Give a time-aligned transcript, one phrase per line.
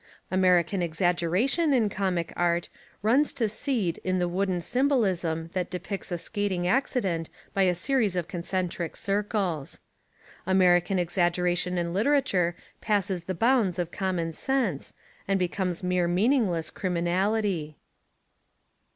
[0.31, 2.69] American exaggera tion in comic art
[3.03, 8.15] runs to seed In the wooden symbolism that depicts a skating accident by a series
[8.15, 9.79] of concentric circles.
[10.47, 14.91] American exaggera tion in literature passes the bounds of common sense,
[15.27, 17.77] and becomes mere meaningless criminal ity.